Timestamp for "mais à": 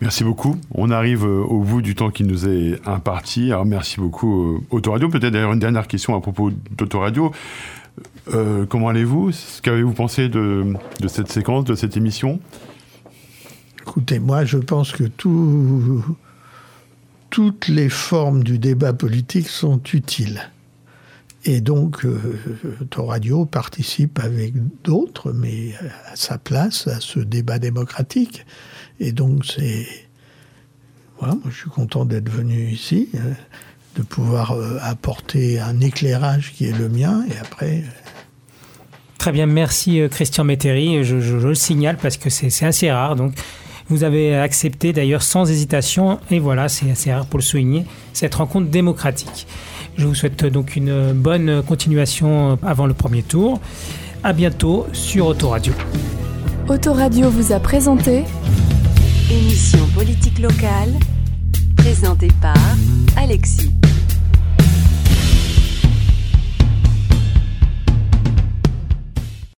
25.32-26.16